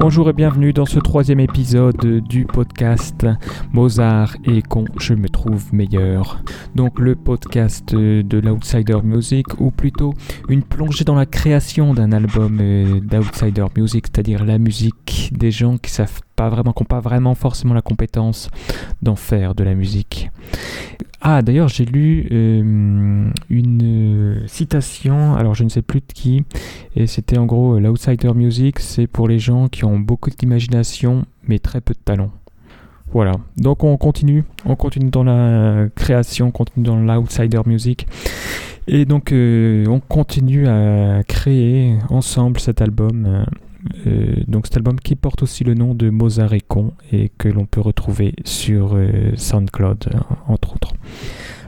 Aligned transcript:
Bonjour 0.00 0.30
et 0.30 0.32
bienvenue 0.32 0.72
dans 0.72 0.86
ce 0.86 0.98
troisième 0.98 1.40
épisode 1.40 2.22
du 2.26 2.46
podcast 2.46 3.26
Mozart 3.74 4.34
et 4.46 4.62
quand 4.62 4.86
je 4.98 5.12
me 5.12 5.28
trouve 5.28 5.74
meilleur. 5.74 6.42
Donc 6.74 6.98
le 6.98 7.14
podcast 7.14 7.94
de 7.94 8.38
l'Outsider 8.38 8.96
Music 9.04 9.60
ou 9.60 9.70
plutôt 9.70 10.14
une 10.48 10.62
plongée 10.62 11.04
dans 11.04 11.16
la 11.16 11.26
création 11.26 11.92
d'un 11.92 12.12
album 12.12 12.58
euh, 12.62 12.98
d'Outsider 13.00 13.66
Music, 13.76 14.06
c'est-à-dire 14.06 14.46
la 14.46 14.56
musique 14.56 15.32
des 15.36 15.50
gens 15.50 15.76
qui 15.76 15.90
savent 15.90 16.20
pas 16.40 16.48
vraiment, 16.48 16.72
qui 16.72 16.82
n'ont 16.82 16.86
pas 16.86 17.00
vraiment 17.00 17.34
forcément 17.34 17.74
la 17.74 17.82
compétence 17.82 18.48
d'en 19.02 19.14
faire 19.14 19.54
de 19.54 19.62
la 19.62 19.74
musique. 19.74 20.30
Ah, 21.20 21.42
d'ailleurs, 21.42 21.68
j'ai 21.68 21.84
lu 21.84 22.26
euh, 22.32 23.30
une 23.50 23.82
euh, 23.82 24.46
citation, 24.46 25.34
alors 25.34 25.54
je 25.54 25.64
ne 25.64 25.68
sais 25.68 25.82
plus 25.82 26.00
de 26.00 26.12
qui, 26.14 26.44
et 26.96 27.06
c'était 27.06 27.36
en 27.36 27.44
gros 27.44 27.74
euh, 27.74 27.80
l'outsider 27.80 28.32
music, 28.32 28.78
c'est 28.78 29.06
pour 29.06 29.28
les 29.28 29.38
gens 29.38 29.68
qui 29.68 29.84
ont 29.84 29.98
beaucoup 29.98 30.30
d'imagination 30.30 31.26
mais 31.46 31.58
très 31.58 31.82
peu 31.82 31.92
de 31.92 31.98
talent. 32.02 32.30
Voilà, 33.12 33.32
donc 33.58 33.84
on 33.84 33.98
continue, 33.98 34.44
on 34.64 34.76
continue 34.76 35.10
dans 35.10 35.24
la 35.24 35.88
création, 35.94 36.46
on 36.46 36.52
continue 36.52 36.86
dans 36.86 36.96
l'outsider 36.96 37.60
music. 37.66 38.06
Et 38.88 39.04
donc 39.04 39.30
on 39.32 40.00
continue 40.08 40.68
à 40.68 41.22
créer 41.24 41.98
ensemble 42.08 42.60
cet 42.60 42.80
album 42.80 43.44
donc 44.46 44.66
cet 44.66 44.76
album 44.76 44.98
qui 45.00 45.16
porte 45.16 45.42
aussi 45.42 45.64
le 45.64 45.74
nom 45.74 45.94
de 45.94 46.10
Mozart 46.10 46.52
et 46.52 46.60
Con 46.60 46.92
et 47.12 47.30
que 47.38 47.48
l'on 47.48 47.66
peut 47.66 47.80
retrouver 47.80 48.34
sur 48.44 48.94
euh, 48.94 49.32
SoundCloud 49.36 50.06
euh, 50.14 50.18
entre 50.46 50.74
autres. 50.74 50.92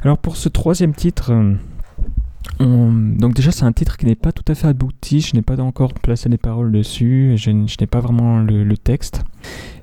Alors 0.02 0.18
pour 0.18 0.36
ce 0.36 0.48
troisième 0.48 0.94
titre, 0.94 1.32
donc 2.58 3.34
déjà 3.34 3.50
c'est 3.50 3.64
un 3.64 3.72
titre 3.72 3.96
qui 3.96 4.06
n'est 4.06 4.16
pas 4.16 4.32
tout 4.32 4.44
à 4.48 4.54
fait 4.54 4.66
abouti, 4.66 5.20
je 5.20 5.34
n'ai 5.34 5.42
pas 5.42 5.58
encore 5.60 5.94
placé 5.94 6.28
les 6.28 6.38
paroles 6.38 6.72
dessus, 6.72 7.34
je, 7.36 7.50
n'ai 7.50 7.86
pas 7.86 8.00
vraiment 8.00 8.41
le, 8.41 8.76
texte. 8.76 9.22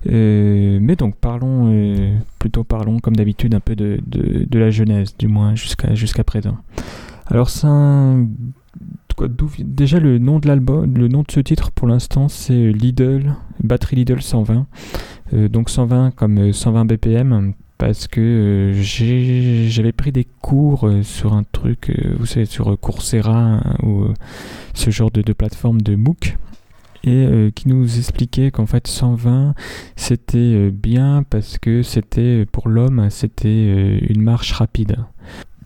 mais 0.05 0.95
donc 0.97 1.16
parlons, 1.16 2.14
plutôt 2.38 2.66
parlons 2.66 2.99
comme 2.99 3.16
d'habitude 3.16 3.55
un 3.55 3.61
peu 3.61 3.75
de, 3.75 3.99
de, 4.05 4.59
la 4.59 4.71
genèse, 4.71 5.16
du 5.17 5.27
moins 5.27 5.55
jusqu'à 5.55 5.95
jusqu'à 5.95 6.25
présent. 6.25 6.58
Alors 7.27 7.49
c'est 7.49 7.67
un 7.67 8.27
déjà 9.59 10.00
le 10.00 10.17
nom 10.17 10.39
de 10.39 10.48
l'album, 10.48 10.98
le 10.98 11.08
nom 11.08 11.23
de 11.23 11.31
ce 11.31 11.39
titre 11.39 11.72
pour 11.72 11.88
l'instant 11.88 12.28
c'est 12.28 12.72
Lidl, 12.72 13.36
batterie 13.64 13.98
Lidl 13.98 14.22
120. 14.22 14.66
Euh, 15.34 15.48
donc 15.48 15.70
120 15.70 16.11
comme 16.11 16.52
120 16.52 16.81
euh, 16.81 16.84
BPM 16.86 17.53
parce 17.78 18.08
que 18.08 18.20
euh, 18.20 19.70
j'avais 19.70 19.92
pris 19.92 20.11
des 20.11 20.26
cours 20.26 20.89
sur 21.03 21.34
un 21.34 21.44
truc, 21.44 21.94
vous 22.17 22.26
savez, 22.26 22.45
sur 22.45 22.78
Coursera 22.80 23.38
hein, 23.38 23.76
ou 23.84 24.08
ce 24.73 24.89
genre 24.89 25.11
de, 25.11 25.22
de 25.22 25.33
plateforme 25.33 25.81
de 25.81 25.95
MOOC 25.95 26.38
et 27.06 27.52
qui 27.56 27.70
nous 27.70 27.98
expliquait 27.98 28.52
qu'en 28.52 28.66
fait 28.66 28.86
120 28.86 29.54
c'était 29.95 30.70
bien 30.70 31.23
parce 31.23 31.58
que 31.58 31.81
c'était 31.81 32.45
pour 32.45 32.67
l'homme 32.67 33.08
c'était 33.09 34.00
une 34.00 34.22
marche 34.22 34.52
rapide. 34.52 34.98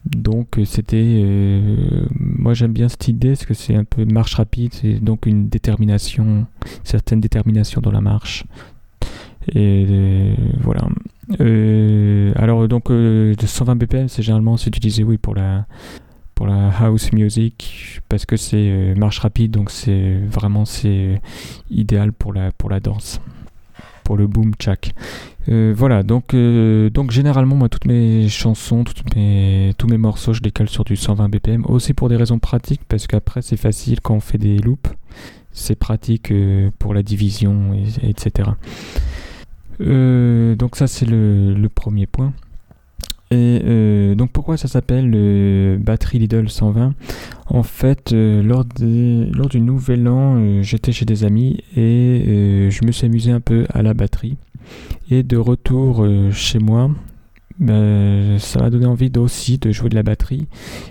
Donc 0.05 0.57
euh, 0.57 0.65
c'était, 0.65 1.21
euh, 1.23 2.05
moi 2.19 2.53
j'aime 2.53 2.73
bien 2.73 2.89
cette 2.89 3.07
idée 3.07 3.29
parce 3.29 3.45
que 3.45 3.53
c'est 3.53 3.75
un 3.75 3.85
peu 3.85 4.03
marche 4.03 4.35
rapide, 4.35 4.73
c'est 4.73 4.99
donc 4.99 5.25
une 5.25 5.47
détermination, 5.47 6.45
certaine 6.83 7.21
détermination 7.21 7.79
dans 7.79 7.91
la 7.91 8.01
marche. 8.01 8.43
Et 9.53 9.85
euh, 9.89 10.35
voilà. 10.61 10.87
alors 12.35 12.67
donc 12.67 12.89
120 12.89 13.75
BPM 13.75 14.07
c'est 14.07 14.23
généralement 14.23 14.55
utilisé 14.55 15.03
oui 15.03 15.17
pour 15.17 15.35
la 15.35 15.65
pour 16.33 16.47
la 16.47 16.69
house 16.79 17.11
music 17.11 18.01
parce 18.07 18.25
que 18.25 18.37
c'est 18.37 18.93
marche 18.95 19.19
rapide 19.19 19.51
donc 19.51 19.69
c'est 19.69 20.15
vraiment 20.29 20.63
c'est 20.63 21.21
idéal 21.69 22.13
pour 22.13 22.31
la 22.31 22.51
pour 22.53 22.69
la 22.69 22.79
danse 22.79 23.19
pour 24.03 24.17
le 24.17 24.27
boom 24.27 24.53
chak. 24.59 24.93
Euh, 25.49 25.73
voilà, 25.75 26.03
donc, 26.03 26.33
euh, 26.33 26.89
donc 26.89 27.11
généralement, 27.11 27.55
moi, 27.55 27.69
toutes 27.69 27.85
mes 27.85 28.29
chansons, 28.29 28.83
toutes 28.83 29.15
mes, 29.15 29.73
tous 29.77 29.87
mes 29.87 29.97
morceaux, 29.97 30.33
je 30.33 30.41
les 30.41 30.51
cale 30.51 30.69
sur 30.69 30.83
du 30.83 30.95
120 30.95 31.29
BPM. 31.29 31.65
Aussi 31.65 31.93
pour 31.93 32.09
des 32.09 32.15
raisons 32.15 32.39
pratiques, 32.39 32.81
parce 32.87 33.07
qu'après, 33.07 33.41
c'est 33.41 33.57
facile 33.57 33.99
quand 34.01 34.15
on 34.15 34.19
fait 34.19 34.37
des 34.37 34.57
loops. 34.57 34.89
C'est 35.51 35.75
pratique 35.75 36.31
euh, 36.31 36.71
pour 36.79 36.93
la 36.93 37.03
division, 37.03 37.73
etc. 38.01 38.49
donc 39.79 40.75
ça, 40.75 40.87
c'est 40.87 41.05
le, 41.05 41.67
premier 41.73 42.07
point. 42.07 42.33
Et 43.33 44.15
donc 44.15 44.31
pourquoi 44.31 44.57
ça 44.57 44.67
s'appelle 44.67 45.09
le 45.09 45.77
Battery 45.79 46.19
Lidl 46.19 46.49
120 46.49 46.93
En 47.47 47.63
fait, 47.63 48.11
lors, 48.11 48.65
des, 48.65 49.25
lors 49.33 49.49
du 49.49 49.59
nouvel 49.59 50.07
an, 50.07 50.61
j'étais 50.61 50.91
chez 50.91 51.05
des 51.05 51.23
amis 51.23 51.63
et 51.75 52.69
je 52.69 52.85
me 52.85 52.91
suis 52.91 53.05
amusé 53.05 53.31
un 53.31 53.39
peu 53.39 53.65
à 53.69 53.81
la 53.81 53.93
batterie. 53.93 54.37
Et 55.09 55.23
de 55.23 55.37
retour 55.37 56.03
euh, 56.03 56.31
chez 56.31 56.59
moi, 56.59 56.89
ben, 57.59 58.39
ça 58.39 58.59
m'a 58.59 58.69
donné 58.69 58.85
envie 58.85 59.11
aussi 59.17 59.57
de 59.57 59.71
jouer 59.71 59.89
de 59.89 59.95
la 59.95 60.03
batterie. 60.03 60.47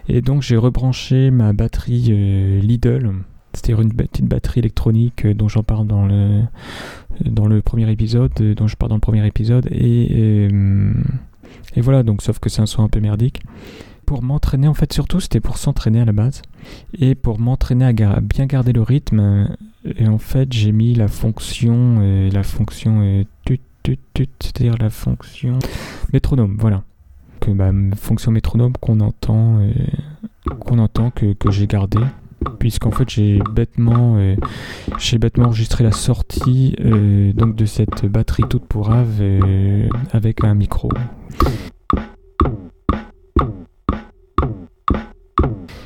Et 0.08 0.20
donc 0.20 0.42
j'ai 0.42 0.56
rebranché 0.56 1.30
ma 1.30 1.52
batterie 1.52 2.08
euh, 2.10 2.60
Lidl. 2.60 3.12
C'est-à-dire 3.54 3.82
une 3.82 3.92
petite 3.92 4.26
batterie 4.26 4.60
électronique 4.60 5.26
euh, 5.26 5.34
dont 5.34 5.48
j'en 5.48 5.62
parle 5.62 5.86
dans 5.86 6.06
le, 6.06 6.42
dans 7.24 7.46
le 7.46 7.62
premier 7.62 7.90
épisode, 7.90 8.32
dont 8.56 8.66
je 8.66 8.76
parle 8.76 8.90
dans 8.90 8.96
le 8.96 9.00
premier 9.00 9.26
épisode. 9.26 9.68
Et, 9.70 10.48
et 11.76 11.80
voilà, 11.80 12.02
donc 12.02 12.22
sauf 12.22 12.38
que 12.38 12.48
c'est 12.48 12.62
un 12.62 12.66
son 12.66 12.82
un 12.82 12.88
peu 12.88 13.00
merdique 13.00 13.42
pour 14.12 14.22
m'entraîner, 14.22 14.68
en 14.68 14.74
fait, 14.74 14.92
surtout, 14.92 15.20
c'était 15.20 15.40
pour 15.40 15.56
s'entraîner 15.56 16.00
à 16.00 16.04
la 16.04 16.12
base. 16.12 16.42
Et 16.98 17.14
pour 17.14 17.38
m'entraîner 17.38 17.86
à, 17.86 18.20
bien 18.20 18.44
garder 18.46 18.72
le 18.72 18.82
rythme, 18.82 19.48
et 19.96 20.06
en 20.06 20.18
fait, 20.18 20.52
j'ai 20.52 20.72
mis 20.72 20.94
la 20.94 21.08
fonction, 21.08 21.98
euh, 22.00 22.30
la 22.30 22.42
fonction 22.42 23.00
euh, 23.02 23.24
tut, 23.44 23.60
tut, 23.82 23.98
tut, 24.12 24.28
c'est-à-dire 24.40 24.76
la 24.78 24.90
fonction 24.90 25.58
métronome, 26.12 26.56
voilà. 26.58 26.82
Que, 27.40 27.50
bah, 27.50 27.70
fonction 27.96 28.30
métronome 28.30 28.74
qu'on 28.80 29.00
entend, 29.00 29.60
euh, 29.60 29.72
qu'on 30.60 30.78
entend 30.78 31.10
que, 31.10 31.32
que 31.32 31.50
j'ai 31.50 31.66
gardé 31.66 31.98
puisqu'en 32.58 32.90
fait 32.90 33.08
j'ai 33.08 33.40
bêtement 33.50 34.18
j'ai 34.98 35.18
bêtement 35.18 35.46
enregistré 35.46 35.84
la 35.84 35.92
sortie 35.92 36.74
donc 37.34 37.56
de 37.56 37.64
cette 37.64 38.06
batterie 38.06 38.44
toute 38.48 38.66
pourrave 38.66 39.22
avec 40.12 40.44
un 40.44 40.54
micro 40.54 40.88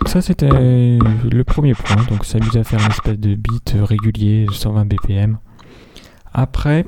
ça 0.06 0.22
c'était 0.22 0.48
le 0.48 1.42
premier 1.44 1.74
point, 1.74 2.02
donc 2.08 2.24
s'amuser 2.24 2.60
à 2.60 2.64
faire 2.64 2.80
une 2.80 2.90
espèce 2.90 3.18
de 3.18 3.34
beat 3.34 3.74
régulier, 3.78 4.46
120 4.50 4.86
BPM. 4.86 5.38
Après, 6.32 6.86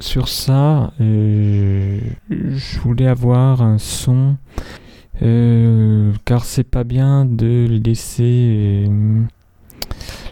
sur 0.00 0.28
ça, 0.28 0.92
euh, 1.00 2.00
je 2.30 2.80
voulais 2.80 3.06
avoir 3.06 3.62
un 3.62 3.78
son, 3.78 4.36
euh, 5.22 6.12
car 6.24 6.44
c'est 6.44 6.64
pas 6.64 6.84
bien 6.84 7.24
de 7.24 7.66
le 7.68 7.76
laisser, 7.76 8.86
euh, 8.88 9.22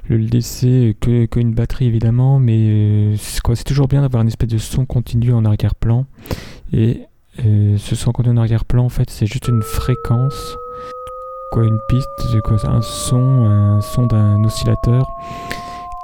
le 0.08 0.16
laisser 0.16 0.96
que 1.00 1.26
qu'une 1.26 1.54
batterie 1.54 1.86
évidemment, 1.86 2.38
mais 2.38 3.14
c'est 3.16 3.64
toujours 3.64 3.88
bien 3.88 4.02
d'avoir 4.02 4.22
une 4.22 4.28
espèce 4.28 4.50
de 4.50 4.58
son 4.58 4.84
continu 4.86 5.32
en 5.32 5.44
arrière-plan. 5.44 6.06
Et 6.72 7.02
ce 7.38 7.96
son 7.96 8.12
continu 8.12 8.38
en 8.38 8.42
arrière-plan, 8.42 8.84
en 8.84 8.88
fait, 8.88 9.08
c'est 9.10 9.26
juste 9.26 9.48
une 9.48 9.62
fréquence 9.62 10.56
quoi 11.52 11.64
une 11.64 11.78
piste, 11.86 12.08
un 12.64 12.80
son, 12.80 13.44
un 13.44 13.80
son 13.82 14.06
d'un 14.06 14.42
oscillateur 14.42 15.06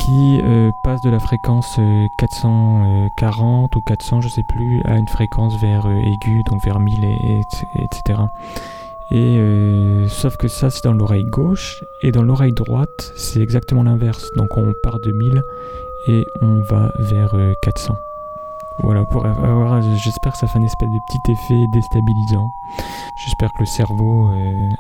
qui 0.08 0.40
euh, 0.42 0.72
passe 0.82 1.02
de 1.02 1.10
la 1.10 1.20
fréquence 1.20 1.78
440 2.16 3.76
euh, 3.76 3.78
ou 3.78 3.80
400, 3.82 4.22
je 4.22 4.28
sais 4.28 4.42
plus, 4.42 4.80
à 4.84 4.96
une 4.96 5.06
fréquence 5.06 5.56
vers 5.56 5.84
euh, 5.86 6.00
aiguë, 6.00 6.44
donc 6.44 6.64
vers 6.64 6.80
1000 6.80 7.04
et, 7.04 7.40
etc. 7.74 8.20
Et 9.10 9.38
sauf 10.08 10.36
que 10.36 10.48
ça 10.48 10.68
c'est 10.68 10.84
dans 10.84 10.92
l'oreille 10.92 11.24
gauche 11.24 11.82
et 12.02 12.12
dans 12.12 12.22
l'oreille 12.22 12.52
droite 12.52 13.12
c'est 13.16 13.40
exactement 13.40 13.82
l'inverse. 13.82 14.30
Donc 14.36 14.56
on 14.56 14.74
part 14.82 14.98
de 15.00 15.12
1000 15.12 15.42
et 16.08 16.26
on 16.42 16.60
va 16.60 16.92
vers 16.98 17.34
400. 17.62 17.96
Voilà, 18.80 19.04
pour 19.06 19.26
avoir, 19.26 19.80
j'espère 19.96 20.32
que 20.32 20.38
ça 20.38 20.46
fait 20.46 20.58
un 20.58 20.62
espèce 20.62 20.90
de 20.90 20.98
petit 21.06 21.32
effet 21.32 21.66
déstabilisant. 21.66 22.52
J'espère 23.16 23.52
que 23.52 23.60
le 23.60 23.66
cerveau 23.66 24.30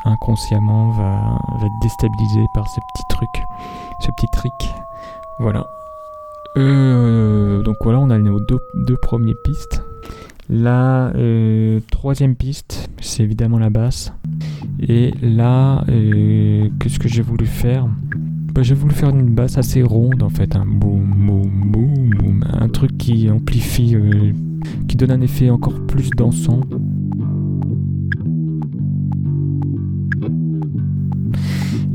inconsciemment 0.04 0.90
va, 0.90 1.38
va 1.58 1.66
être 1.66 1.78
déstabilisé 1.78 2.48
par 2.48 2.68
ce 2.68 2.80
petit 2.80 3.04
truc, 3.04 3.46
ce 3.98 4.10
petit 4.10 4.28
trick. 4.28 4.74
Voilà. 5.38 5.66
Euh, 6.56 7.62
donc 7.62 7.76
voilà, 7.82 8.00
on 8.00 8.10
a 8.10 8.18
nos 8.18 8.40
deux, 8.40 8.96
premières 8.96 9.36
pistes. 9.44 9.84
La 10.50 11.12
euh, 11.14 11.80
troisième 11.92 12.34
piste, 12.34 12.90
c'est 13.00 13.22
évidemment 13.22 13.58
la 13.58 13.70
basse. 13.70 14.12
Et 14.80 15.12
là, 15.22 15.84
qu'est-ce 15.86 16.98
que 16.98 17.08
j'ai 17.08 17.22
voulu 17.22 17.46
faire? 17.46 17.86
Bah, 18.54 18.62
J'ai 18.62 18.74
voulu 18.74 18.94
faire 18.94 19.10
une 19.10 19.34
basse 19.34 19.58
assez 19.58 19.82
ronde 19.82 20.22
en 20.22 20.30
fait, 20.30 20.56
un 20.56 20.64
boum, 20.64 21.14
boum, 21.16 21.70
boum, 21.70 22.10
boum, 22.10 22.44
un 22.52 22.68
truc 22.68 22.96
qui 22.98 23.30
amplifie, 23.30 23.94
qui 24.88 24.96
donne 24.96 25.12
un 25.12 25.20
effet 25.20 25.50
encore 25.50 25.86
plus 25.86 26.10
dansant. 26.10 26.60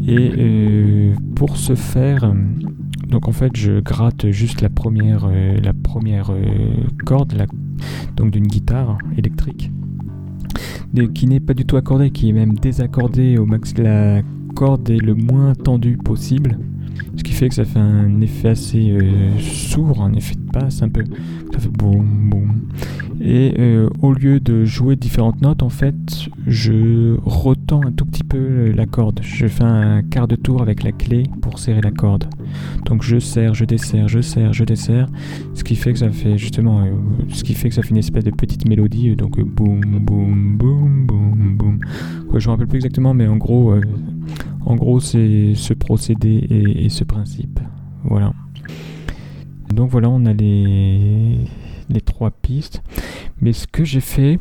Et 0.07 1.12
pour 1.36 1.57
ce 1.57 1.75
faire, 1.75 2.34
Donc 3.13 3.27
en 3.27 3.31
fait, 3.31 3.56
je 3.56 3.80
gratte 3.80 4.31
juste 4.31 4.62
la 4.62 4.69
première, 4.69 5.27
euh, 5.30 5.56
la 5.62 5.71
première 5.71 6.31
euh, 6.31 6.74
corde 7.06 7.45
donc 8.18 8.31
d'une 8.31 8.48
guitare 8.48 8.98
électrique 9.15 9.71
qui 11.13 11.27
n'est 11.27 11.39
pas 11.39 11.54
du 11.54 11.63
tout 11.65 11.77
accordée, 11.77 12.10
qui 12.10 12.30
est 12.30 12.33
même 12.33 12.56
désaccordée 12.56 13.38
au 13.38 13.45
max. 13.45 13.77
La 13.77 14.24
corde 14.56 14.89
est 14.89 14.98
le 14.98 15.13
moins 15.13 15.54
tendue 15.54 15.98
possible. 15.98 16.57
Ce 17.15 17.24
qui 17.24 17.33
fait 17.33 17.50
que 17.50 17.56
ça 17.56 17.65
fait 17.65 17.80
un 17.80 18.19
effet 18.21 18.50
assez 18.50 18.89
euh, 18.89 19.38
sourd, 19.39 20.01
un 20.01 20.13
effet 20.13 20.33
de 20.33 20.51
basse 20.51 20.81
un 20.81 20.89
peu. 20.89 21.04
Et 23.25 23.54
euh, 23.58 23.90
au 24.02 24.12
lieu 24.12 24.42
de 24.42 24.66
jouer 24.66 24.98
différentes 24.98 25.42
notes, 25.42 25.64
en 25.64 25.70
fait, 25.70 25.96
je 26.46 27.16
retends 27.24 27.81
un 27.81 27.92
tout 27.94 28.06
petit 28.06 28.24
peu 28.24 28.72
la 28.72 28.86
corde. 28.86 29.22
Je 29.24 29.48
fais 29.48 29.64
un 29.64 30.04
quart 30.04 30.28
de 30.28 30.36
tour 30.36 30.62
avec 30.62 30.84
la 30.84 30.92
clé 30.92 31.24
pour 31.42 31.58
serrer 31.58 31.80
la 31.80 31.92
corde. 31.92 32.25
Donc 32.86 33.02
je 33.02 33.20
serre, 33.20 33.54
je 33.54 33.64
desserre, 33.64 34.10
je 34.10 34.20
serre, 34.20 34.52
je 34.52 34.66
desserre. 34.66 35.08
Ce 35.54 35.64
qui 35.64 35.78
fait 35.78 35.94
que 35.94 36.00
ça 36.00 36.10
fait 36.10 36.38
justement, 36.38 36.81
euh, 36.81 36.92
ce 37.30 37.46
qui 37.46 37.54
fait 37.54 37.70
que 37.70 37.75
ça 37.75 37.81
fait 37.81 37.92
une 37.92 37.98
espèce 37.98 38.25
de 38.25 38.31
petite 38.31 38.68
mélodie. 38.68 39.16
Donc 39.16 39.40
boum 39.40 39.80
boum 40.02 40.58
boum 40.58 41.06
boum 41.06 41.56
boum. 41.58 41.80
je 42.36 42.46
me 42.46 42.52
rappelle 42.52 42.68
plus 42.68 42.80
exactement, 42.80 43.14
mais 43.14 43.28
en 43.28 43.38
gros, 43.38 43.74
en 44.66 44.75
gros, 44.75 45.00
c'est 45.00 45.54
ce 45.56 45.74
procédé 45.74 46.46
et, 46.50 46.90
ce 46.90 47.06
principe. 47.06 47.60
Voilà. 48.04 48.34
Donc 49.74 49.90
voilà, 49.90 50.10
on 50.10 50.25
a 50.25 50.34
les, 50.34 51.38
les 51.90 52.02
trois 52.02 52.31
pistes. 52.31 52.81
Mais 53.44 53.51
ce 53.51 53.68
que 53.68 53.84
j'ai 53.84 54.00
fait, 54.00 54.40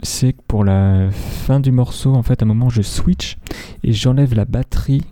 c'est 0.00 0.32
que 0.32 0.40
pour 0.46 0.62
la 0.62 1.10
fin 1.10 1.58
du 1.58 1.72
morceau, 1.72 2.14
en 2.14 2.22
fait, 2.22 2.40
à 2.40 2.44
un 2.44 2.46
moment, 2.46 2.68
je 2.68 2.82
switch 2.82 3.36
et 3.82 3.92
j'enlève 3.92 4.32
la 4.32 4.44
batterie, 4.44 5.02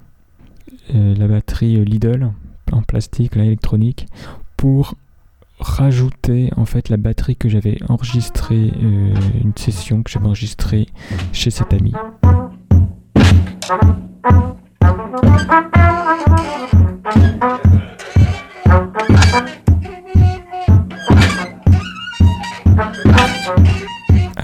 euh, 0.95 1.13
la 1.17 1.27
batterie 1.27 1.85
Lidl 1.85 2.31
en 2.71 2.83
plastique, 2.83 3.35
la 3.35 3.45
électronique, 3.45 4.07
pour 4.57 4.95
rajouter 5.59 6.51
en 6.57 6.67
fait 6.67 6.89
la 6.89 6.99
batterie 6.99 7.35
que 7.35 7.49
j'avais 7.49 7.79
enregistrée, 7.89 8.73
euh, 8.81 9.13
une 9.43 9.57
session 9.57 10.05
que 10.05 10.11
j'avais 10.13 10.27
enregistrée 10.27 10.87
chez 11.33 11.51
cet 11.51 11.73
ami. 11.73 11.95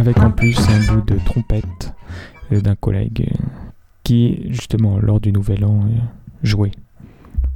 Avec 0.03 0.19
en 0.19 0.33
plus 0.33 0.59
un 0.69 0.93
bout 0.93 1.13
de 1.13 1.17
trompette 1.25 1.95
euh, 2.51 2.61
d'un 2.61 2.75
collègue 2.75 3.31
euh, 3.31 3.45
qui, 4.03 4.47
justement, 4.49 4.99
lors 4.99 5.21
du 5.21 5.31
Nouvel 5.31 5.65
An, 5.65 5.85
euh, 5.85 5.97
jouait. 6.43 6.73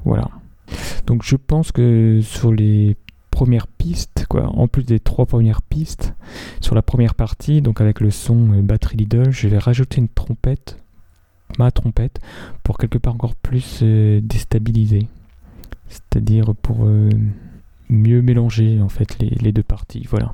Voilà. 0.05 0.31
Donc 1.09 1.25
je 1.25 1.35
pense 1.35 1.73
que 1.73 2.21
sur 2.23 2.53
les 2.53 2.97
premières 3.33 3.67
pistes, 3.67 4.27
quoi, 4.29 4.47
en 4.47 4.69
plus 4.69 4.85
des 4.85 5.01
trois 5.01 5.27
premières 5.27 5.61
pistes, 5.61 6.15
sur 6.61 6.77
la 6.77 6.83
première 6.83 7.17
partie, 7.17 7.63
donc 7.63 7.81
avec 7.81 7.99
le 7.99 8.13
son 8.13 8.63
batterie 8.63 8.99
Lidl, 8.99 9.33
je 9.33 9.49
vais 9.49 9.59
rajouter 9.59 10.01
une 10.01 10.09
trompette 10.09 10.79
ma 11.59 11.73
trompette 11.73 12.21
pour 12.63 12.79
quelque 12.79 12.99
part 12.99 13.15
encore 13.15 13.35
plus 13.35 13.83
déstabiliser. 13.83 15.09
C'est-à-dire 15.89 16.55
pour 16.63 16.87
mieux 17.89 18.23
mélanger 18.23 18.81
en 18.81 18.89
fait 18.89 19.19
les, 19.19 19.51
deux 19.51 19.65
parties. 19.65 20.07
Voilà. 20.09 20.33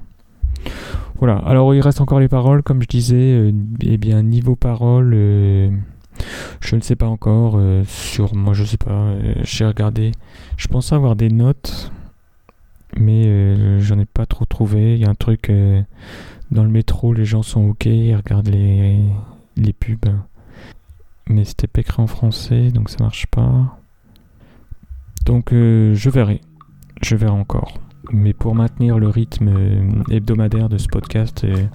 Voilà. 1.22 1.36
Alors 1.46 1.72
il 1.72 1.80
reste 1.80 2.00
encore 2.00 2.18
les 2.18 2.28
paroles, 2.28 2.62
comme 2.62 2.82
je 2.82 2.88
disais. 2.88 3.14
Euh, 3.14 3.52
eh 3.80 3.96
bien 3.96 4.22
niveau 4.22 4.56
paroles, 4.56 5.12
je 6.60 6.76
ne 6.76 6.80
sais 6.80 6.96
pas 6.96 7.06
encore. 7.06 7.60
sur 7.86 8.34
moi, 8.34 8.52
je 8.54 8.64
sais 8.64 8.76
pas. 8.76 9.14
J'ai 9.42 9.64
regardé. 9.64 10.12
Je 10.56 10.66
pensais 10.68 10.94
avoir 10.94 11.14
des 11.14 11.28
notes, 11.28 11.92
mais 12.96 13.80
j'en 13.80 13.98
ai 13.98 14.04
pas 14.04 14.26
trop 14.26 14.44
trouvé. 14.44 14.94
Il 14.94 15.00
y 15.00 15.04
a 15.04 15.10
un 15.10 15.14
truc 15.14 15.50
dans 16.50 16.64
le 16.64 16.70
métro, 16.70 17.14
les 17.14 17.24
gens 17.24 17.42
sont 17.42 17.68
ok, 17.68 17.86
ils 17.86 18.16
regardent 18.16 18.48
les 18.48 19.72
pubs 19.72 20.10
mais 21.28 21.44
c'était 21.44 21.66
pas 21.66 21.80
écrit 21.80 22.02
en 22.02 22.06
français, 22.06 22.70
donc 22.70 22.90
ça 22.90 22.98
marche 23.00 23.26
pas. 23.26 23.78
Donc 25.24 25.52
euh, 25.52 25.94
je 25.94 26.10
verrai, 26.10 26.40
je 27.00 27.16
verrai 27.16 27.32
encore. 27.32 27.74
Mais 28.10 28.32
pour 28.32 28.54
maintenir 28.54 28.98
le 28.98 29.08
rythme 29.08 29.48
euh, 29.48 30.02
hebdomadaire 30.10 30.68
de 30.68 30.78
ce 30.78 30.88
podcast, 30.88 31.44
euh, 31.44 31.66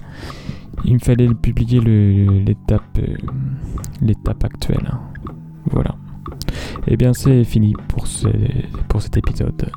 il 0.84 0.94
me 0.94 0.98
fallait 0.98 1.32
publier 1.34 1.80
l'étape 1.80 3.00
l'étape 4.02 4.44
actuelle. 4.44 4.90
Voilà. 5.70 5.96
Et 6.86 6.92
eh 6.92 6.96
bien 6.96 7.12
c'est 7.12 7.44
fini 7.44 7.74
pour, 7.88 8.06
pour 8.88 9.02
cet 9.02 9.16
épisode 9.16 9.70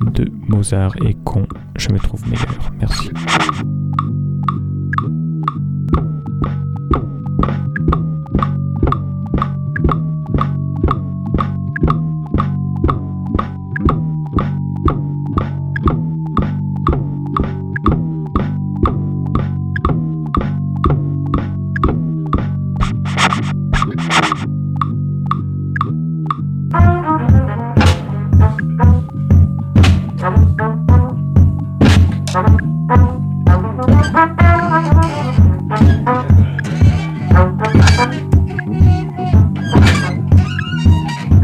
de 0.00 0.30
Mozart 0.48 0.94
et 1.04 1.14
con, 1.24 1.46
je 1.76 1.90
me 1.90 1.98
trouve 1.98 2.22
meilleur. 2.28 2.72
Merci. 2.78 3.10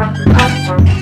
Thank 0.02 0.96
you. 0.96 1.01